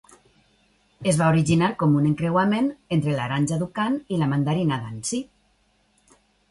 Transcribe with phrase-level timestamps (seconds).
[1.11, 5.25] Es va originar com un encreuament entre l'aranja Duncan i la mandarina Dancy.